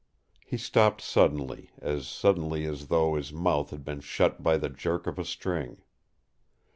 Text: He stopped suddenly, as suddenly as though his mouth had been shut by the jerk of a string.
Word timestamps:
He 0.43 0.57
stopped 0.57 0.99
suddenly, 0.99 1.69
as 1.77 2.07
suddenly 2.07 2.65
as 2.65 2.87
though 2.87 3.13
his 3.13 3.31
mouth 3.31 3.69
had 3.69 3.85
been 3.85 3.99
shut 3.99 4.41
by 4.41 4.57
the 4.57 4.67
jerk 4.67 5.05
of 5.05 5.19
a 5.19 5.23
string. 5.23 5.83